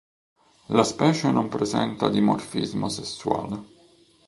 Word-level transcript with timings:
La 0.69 0.83
specie 0.83 1.29
non 1.29 1.47
presenta 1.47 2.09
dimorfismo 2.09 2.89
sessuale. 2.89 3.63